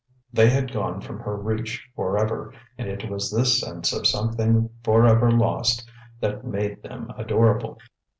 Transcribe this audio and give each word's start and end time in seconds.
They 0.33 0.49
had 0.49 0.71
gone 0.71 0.99
from 1.01 1.19
her 1.19 1.37
reach 1.37 1.87
for 1.95 2.17
ever; 2.17 2.51
and 2.75 2.87
it 2.89 3.07
was 3.07 3.29
this 3.29 3.61
sense 3.61 3.93
of 3.93 4.07
something 4.07 4.71
for 4.83 5.05
ever 5.05 5.29
lost 5.29 5.87
that 6.21 6.43
made 6.43 6.81
them 6.81 7.13
adorable. 7.19 7.77